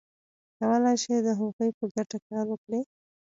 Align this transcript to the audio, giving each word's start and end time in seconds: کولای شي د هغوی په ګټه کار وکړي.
کولای 0.59 0.95
شي 1.03 1.15
د 1.21 1.27
هغوی 1.39 1.69
په 1.77 1.85
ګټه 1.95 2.17
کار 2.27 2.45
وکړي. 2.49 2.81